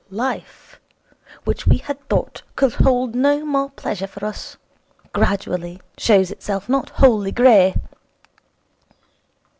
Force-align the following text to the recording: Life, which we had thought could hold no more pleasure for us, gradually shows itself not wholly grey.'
Life, 0.09 0.79
which 1.43 1.67
we 1.67 1.77
had 1.77 2.03
thought 2.09 2.41
could 2.55 2.73
hold 2.73 3.13
no 3.13 3.45
more 3.45 3.69
pleasure 3.69 4.07
for 4.07 4.25
us, 4.25 4.57
gradually 5.13 5.79
shows 5.95 6.31
itself 6.31 6.67
not 6.67 6.89
wholly 6.89 7.31
grey.' 7.31 7.75